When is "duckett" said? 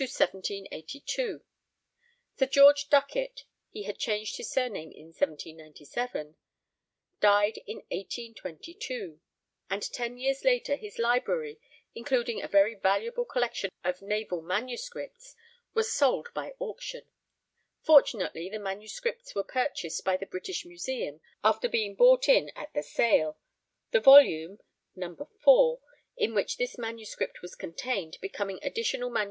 2.89-3.43